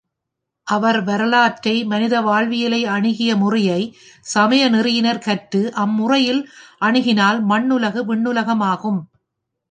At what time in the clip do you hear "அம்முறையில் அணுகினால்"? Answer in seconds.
5.75-7.39